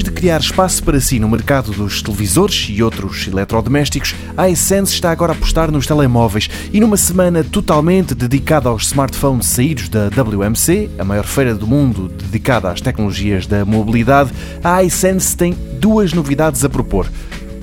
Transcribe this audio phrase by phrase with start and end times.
[0.00, 5.32] criar espaço para si no mercado dos televisores e outros eletrodomésticos, a iSense está agora
[5.32, 11.04] a apostar nos telemóveis e numa semana totalmente dedicada aos smartphones saídos da WMC, a
[11.04, 14.30] maior feira do mundo dedicada às tecnologias da mobilidade,
[14.64, 17.06] a iSense tem duas novidades a propor.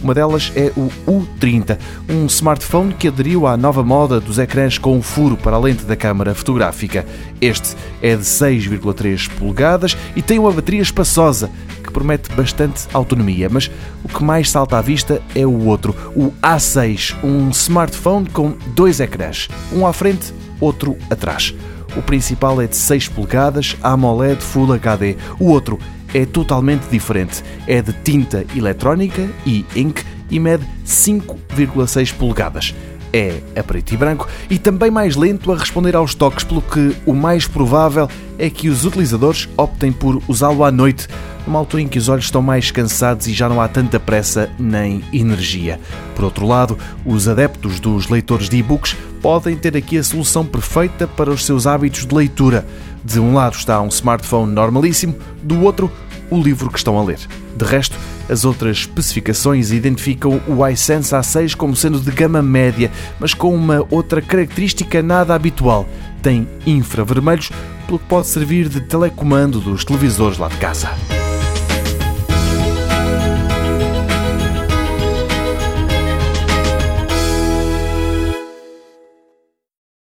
[0.04, 1.78] Uma delas é o U30,
[2.08, 5.84] um smartphone que aderiu à nova moda dos ecrãs com um furo para a lente
[5.84, 7.06] da câmara fotográfica.
[7.42, 11.50] Este é de 6,3 polegadas e tem uma bateria espaçosa
[11.90, 13.70] que promete bastante autonomia, mas
[14.04, 19.00] o que mais salta à vista é o outro, o A6, um smartphone com dois
[19.00, 21.54] ecrãs, um à frente, outro atrás.
[21.98, 25.18] O principal é de 6 polegadas, AMOLED Full HD.
[25.40, 25.80] O outro
[26.14, 27.44] é totalmente diferente.
[27.66, 32.76] É de tinta eletrónica e ink e mede 5,6 polegadas.
[33.12, 36.96] É a preto e branco e também mais lento a responder aos toques, pelo que
[37.08, 38.08] o mais provável
[38.40, 41.08] é que os utilizadores optem por usá-lo à noite,
[41.46, 44.50] numa altura em que os olhos estão mais cansados e já não há tanta pressa
[44.58, 45.80] nem energia.
[46.16, 51.06] Por outro lado, os adeptos dos leitores de e-books podem ter aqui a solução perfeita
[51.06, 52.66] para os seus hábitos de leitura.
[53.04, 55.92] De um lado está um smartphone normalíssimo, do outro,
[56.30, 57.20] o livro que estão a ler.
[57.56, 57.98] De resto,
[58.30, 63.86] as outras especificações identificam o iSense A6 como sendo de gama média, mas com uma
[63.90, 65.88] outra característica nada habitual.
[66.22, 67.52] Tem infravermelhos,
[67.86, 71.19] pelo que pode servir de telecomando dos televisores lá de casa.